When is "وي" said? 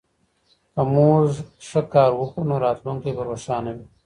3.77-3.85